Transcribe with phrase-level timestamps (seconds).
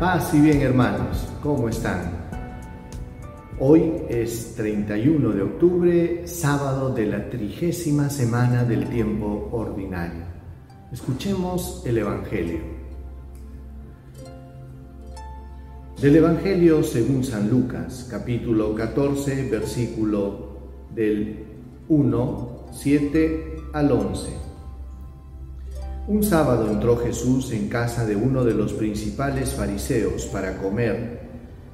[0.00, 2.10] Paz y bien hermanos, ¿cómo están?
[3.58, 10.22] Hoy es 31 de octubre, sábado de la trigésima semana del tiempo ordinario.
[10.90, 12.60] Escuchemos el Evangelio.
[16.00, 20.60] Del Evangelio según San Lucas, capítulo 14, versículo
[20.94, 21.44] del
[21.90, 24.49] 1, 7 al 11.
[26.06, 31.20] Un sábado entró Jesús en casa de uno de los principales fariseos para comer,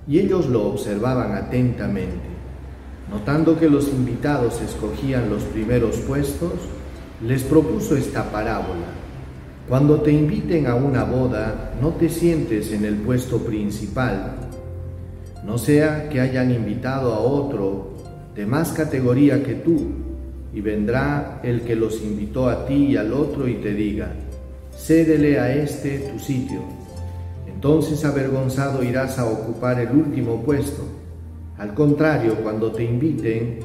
[0.07, 2.37] y ellos lo observaban atentamente.
[3.11, 6.53] Notando que los invitados escogían los primeros puestos,
[7.25, 8.87] les propuso esta parábola.
[9.69, 14.37] Cuando te inviten a una boda, no te sientes en el puesto principal,
[15.45, 17.95] no sea que hayan invitado a otro
[18.35, 20.06] de más categoría que tú,
[20.53, 24.13] y vendrá el que los invitó a ti y al otro y te diga,
[24.77, 26.61] cédele a este tu sitio.
[27.47, 30.85] Entonces avergonzado irás a ocupar el último puesto.
[31.59, 33.61] Al contrario, cuando te inviten,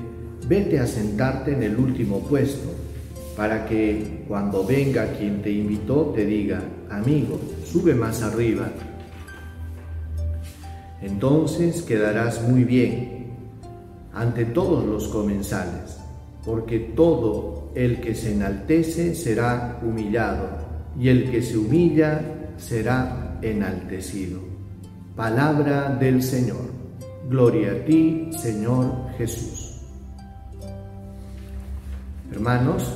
[0.47, 2.69] vete a sentarte en el último puesto,
[3.35, 8.69] para que cuando venga quien te invitó te diga, amigo, sube más arriba.
[11.01, 13.21] Entonces quedarás muy bien
[14.13, 15.97] ante todos los comensales,
[16.45, 20.49] porque todo el que se enaltece será humillado
[20.99, 22.21] y el que se humilla
[22.57, 24.39] será enaltecido.
[25.15, 26.71] Palabra del Señor.
[27.29, 29.81] Gloria a ti, Señor Jesús.
[32.31, 32.93] Hermanos,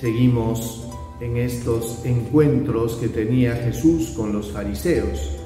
[0.00, 0.86] seguimos
[1.20, 5.38] en estos encuentros que tenía Jesús con los fariseos.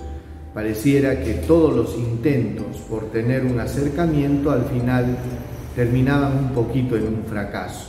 [0.54, 5.16] Pareciera que todos los intentos por tener un acercamiento al final
[5.74, 7.86] terminaban un poquito en un fracaso.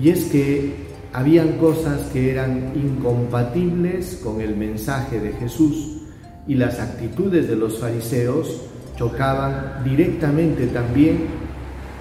[0.00, 0.74] Y es que
[1.12, 6.02] habían cosas que eran incompatibles con el mensaje de Jesús
[6.46, 8.62] y las actitudes de los fariseos
[8.96, 11.26] chocaban directamente también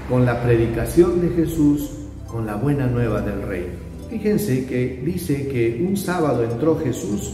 [0.09, 1.91] con la predicación de Jesús,
[2.27, 3.67] con la buena nueva del rey.
[4.09, 7.31] Fíjense que dice que un sábado entró Jesús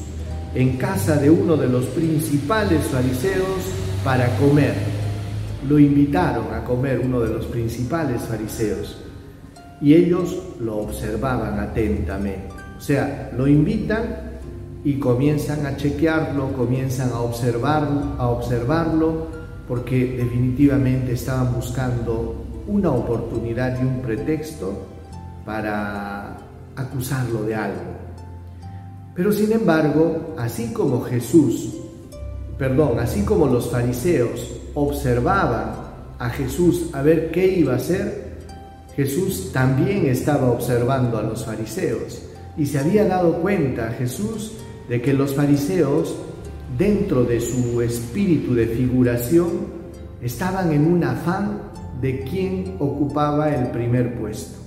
[0.53, 3.59] en casa de uno de los principales fariseos
[4.03, 4.94] para comer.
[5.67, 9.01] Lo invitaron a comer uno de los principales fariseos
[9.81, 12.53] y ellos lo observaban atentamente.
[12.77, 14.35] O sea, lo invitan
[14.83, 19.27] y comienzan a chequearlo, comienzan a observarlo, a observarlo,
[19.67, 24.85] porque definitivamente estaban buscando una oportunidad y un pretexto
[25.45, 26.37] para
[26.75, 27.95] acusarlo de algo.
[29.15, 31.75] Pero sin embargo, así como Jesús,
[32.57, 35.73] perdón, así como los fariseos observaban
[36.19, 38.25] a Jesús a ver qué iba a hacer,
[38.95, 42.21] Jesús también estaba observando a los fariseos
[42.57, 44.53] y se había dado cuenta Jesús
[44.87, 46.15] de que los fariseos,
[46.77, 49.75] dentro de su espíritu de figuración,
[50.21, 51.61] estaban en un afán
[52.01, 54.59] de quién ocupaba el primer puesto,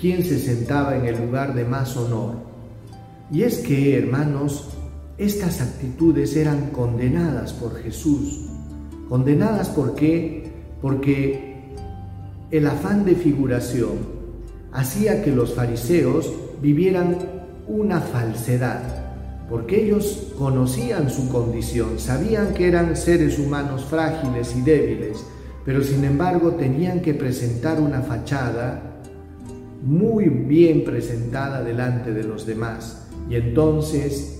[0.00, 2.36] quién se sentaba en el lugar de más honor.
[3.30, 4.68] Y es que, hermanos,
[5.18, 8.45] estas actitudes eran condenadas por Jesús.
[9.08, 10.50] Condenadas por qué?
[10.82, 11.54] Porque
[12.50, 14.16] el afán de figuración
[14.72, 17.16] hacía que los fariseos vivieran
[17.68, 18.82] una falsedad,
[19.48, 25.24] porque ellos conocían su condición, sabían que eran seres humanos frágiles y débiles,
[25.64, 29.00] pero sin embargo tenían que presentar una fachada
[29.82, 33.06] muy bien presentada delante de los demás.
[33.28, 34.35] Y entonces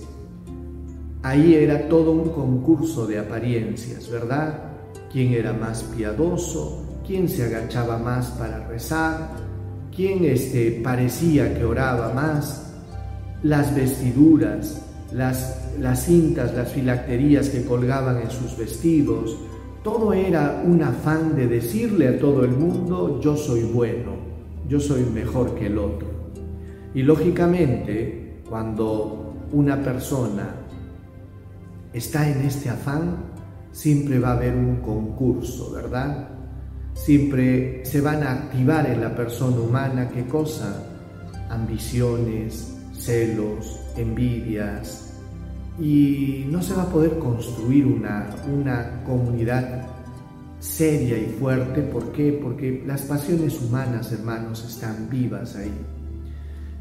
[1.29, 4.63] ahí era todo un concurso de apariencias, ¿verdad?
[5.11, 6.87] ¿Quién era más piadoso?
[7.07, 9.29] quién se agachaba más para rezar,
[9.95, 12.73] quién este, parecía que oraba más,
[13.43, 19.37] las vestiduras, las, las cintas, las filacterías que colgaban en sus vestidos,
[19.83, 24.17] todo era un afán de decirle a todo el mundo, yo soy bueno,
[24.67, 26.09] yo soy mejor que el otro.
[26.93, 30.66] Y lógicamente, cuando una persona
[31.93, 33.17] está en este afán,
[33.71, 36.37] siempre va a haber un concurso, ¿verdad?
[36.97, 40.83] siempre se van a activar en la persona humana, ¿qué cosa?
[41.49, 45.13] Ambiciones, celos, envidias,
[45.79, 49.87] y no se va a poder construir una, una comunidad
[50.59, 51.81] seria y fuerte.
[51.83, 52.39] ¿Por qué?
[52.41, 55.71] Porque las pasiones humanas, hermanos, están vivas ahí.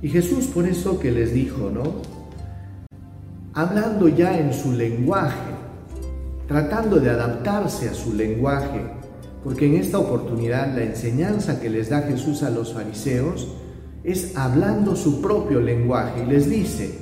[0.00, 2.00] Y Jesús por eso que les dijo, ¿no?
[3.56, 5.54] Hablando ya en su lenguaje,
[6.46, 8.82] tratando de adaptarse a su lenguaje,
[9.42, 13.48] porque en esta oportunidad la enseñanza que les da Jesús a los fariseos
[14.04, 16.98] es hablando su propio lenguaje y les dice,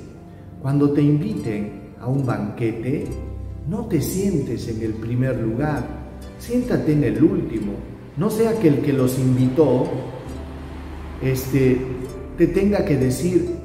[0.62, 3.08] cuando te inviten a un banquete,
[3.68, 5.84] no te sientes en el primer lugar,
[6.38, 7.72] siéntate en el último.
[8.16, 9.88] No sea que el que los invitó
[11.20, 11.80] este,
[12.38, 13.63] te tenga que decir,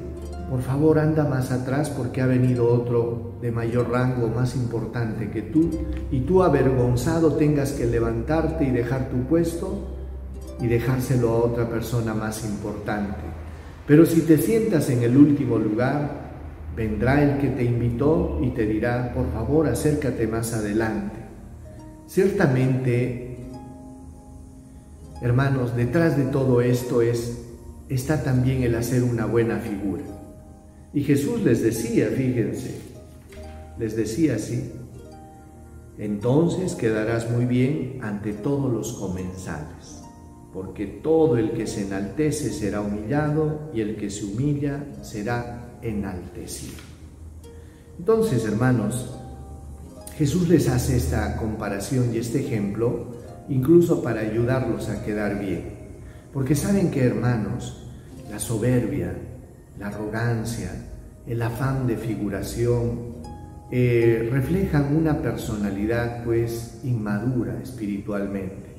[0.50, 5.42] por favor anda más atrás porque ha venido otro de mayor rango, más importante que
[5.42, 5.70] tú,
[6.10, 9.96] y tú avergonzado tengas que levantarte y dejar tu puesto
[10.60, 13.20] y dejárselo a otra persona más importante.
[13.86, 16.10] Pero si te sientas en el último lugar,
[16.74, 21.16] vendrá el que te invitó y te dirá, por favor, acércate más adelante.
[22.08, 23.36] Ciertamente,
[25.22, 27.40] hermanos, detrás de todo esto es,
[27.88, 30.02] está también el hacer una buena figura.
[30.92, 32.80] Y Jesús les decía, fíjense,
[33.78, 34.72] les decía así,
[35.98, 40.02] entonces quedarás muy bien ante todos los comensales,
[40.52, 46.78] porque todo el que se enaltece será humillado y el que se humilla será enaltecido.
[47.98, 49.14] Entonces, hermanos,
[50.16, 55.80] Jesús les hace esta comparación y este ejemplo incluso para ayudarlos a quedar bien.
[56.32, 57.88] Porque saben que, hermanos,
[58.30, 59.14] la soberbia,
[59.80, 60.70] la arrogancia,
[61.26, 63.10] el afán de figuración,
[63.70, 68.70] eh, reflejan una personalidad pues inmadura espiritualmente.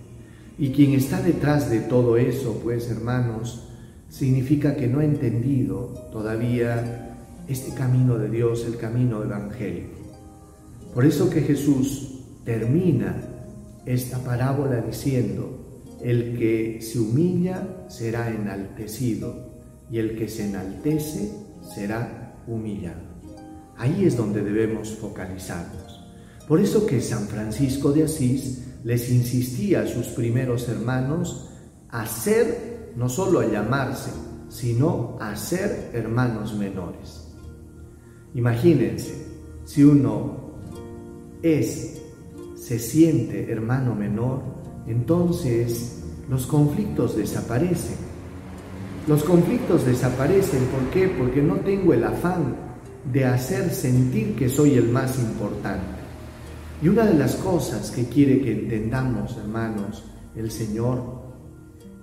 [0.60, 3.68] Y quien está detrás de todo eso, pues hermanos,
[4.10, 7.18] significa que no ha entendido todavía
[7.48, 9.98] este camino de Dios, el camino evangélico.
[10.94, 13.16] Por eso que Jesús termina
[13.86, 15.58] esta parábola diciendo,
[16.04, 19.51] el que se humilla será enaltecido
[19.92, 23.02] y el que se enaltece será humillado.
[23.78, 26.06] Ahí es donde debemos focalizarnos.
[26.48, 31.50] Por eso que San Francisco de Asís les insistía a sus primeros hermanos
[31.90, 34.12] a ser, no solo a llamarse,
[34.50, 37.28] sino a ser hermanos menores.
[38.34, 39.28] Imagínense,
[39.66, 40.56] si uno
[41.42, 42.02] es,
[42.56, 44.42] se siente hermano menor,
[44.88, 48.11] entonces los conflictos desaparecen.
[49.08, 51.08] Los conflictos desaparecen, ¿por qué?
[51.08, 52.56] Porque no tengo el afán
[53.12, 56.02] de hacer sentir que soy el más importante.
[56.82, 60.04] Y una de las cosas que quiere que entendamos, hermanos,
[60.36, 61.22] el Señor,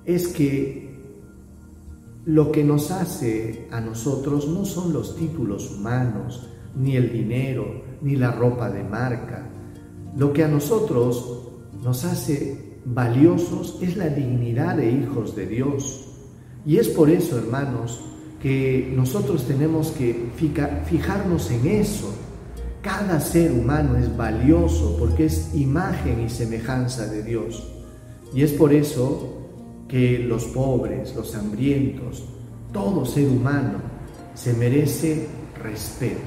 [0.05, 0.89] es que
[2.25, 8.17] lo que nos hace a nosotros no son los títulos humanos, ni el dinero, ni
[8.17, 9.49] la ropa de marca.
[10.17, 11.49] Lo que a nosotros
[11.83, 16.07] nos hace valiosos es la dignidad de hijos de Dios.
[16.69, 17.99] Y es por eso, hermanos,
[18.43, 20.29] que nosotros tenemos que
[20.85, 22.12] fijarnos en eso.
[22.82, 27.67] Cada ser humano es valioso porque es imagen y semejanza de Dios.
[28.35, 29.47] Y es por eso
[29.88, 32.25] que los pobres, los hambrientos,
[32.71, 33.79] todo ser humano
[34.35, 35.26] se merece
[35.62, 36.21] respeto.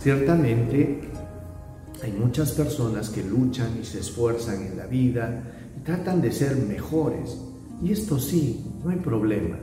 [0.00, 0.98] Ciertamente
[2.02, 5.44] hay muchas personas que luchan y se esfuerzan en la vida
[5.78, 7.38] y tratan de ser mejores.
[7.80, 9.56] Y esto sí, no hay problema.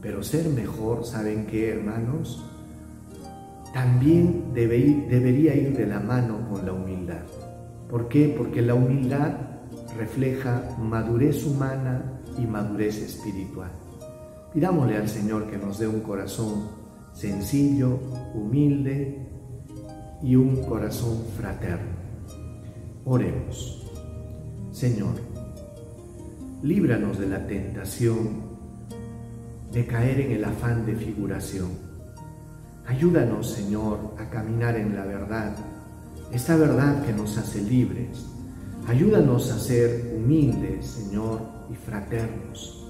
[0.00, 2.44] Pero ser mejor, ¿saben qué, hermanos?
[3.72, 7.22] También debe debería ir de la mano con la humildad.
[7.88, 8.34] ¿Por qué?
[8.36, 9.36] Porque la humildad
[9.96, 13.70] refleja madurez humana y madurez espiritual.
[14.52, 16.68] Pidámosle al Señor que nos dé un corazón
[17.12, 17.98] sencillo,
[18.34, 19.28] humilde
[20.22, 21.92] y un corazón fraterno.
[23.04, 23.90] Oremos.
[24.70, 25.31] Señor,
[26.62, 28.52] líbranos de la tentación
[29.72, 31.70] de caer en el afán de figuración.
[32.86, 35.56] Ayúdanos, Señor, a caminar en la verdad,
[36.30, 38.26] esta verdad que nos hace libres.
[38.86, 41.40] Ayúdanos a ser humildes, Señor,
[41.70, 42.86] y fraternos.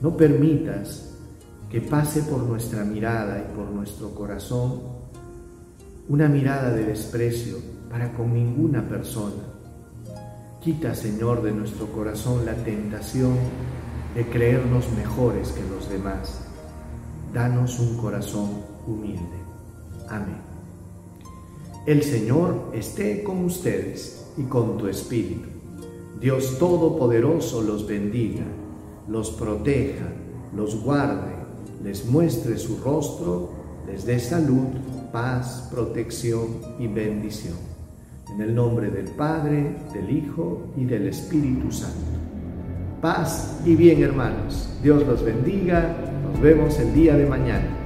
[0.00, 1.14] No permitas
[1.70, 4.80] que pase por nuestra mirada y por nuestro corazón
[6.08, 9.59] una mirada de desprecio para con ninguna persona.
[10.60, 13.32] Quita, Señor, de nuestro corazón la tentación
[14.14, 16.38] de creernos mejores que los demás.
[17.32, 18.50] Danos un corazón
[18.86, 19.40] humilde.
[20.10, 20.36] Amén.
[21.86, 25.48] El Señor esté con ustedes y con tu espíritu.
[26.20, 28.44] Dios Todopoderoso los bendiga,
[29.08, 30.12] los proteja,
[30.54, 31.36] los guarde,
[31.82, 33.48] les muestre su rostro,
[33.86, 34.66] les dé salud,
[35.10, 36.48] paz, protección
[36.78, 37.79] y bendición.
[38.34, 41.96] En el nombre del Padre, del Hijo y del Espíritu Santo.
[43.00, 44.78] Paz y bien hermanos.
[44.82, 45.96] Dios los bendiga.
[46.24, 47.79] Nos vemos el día de mañana.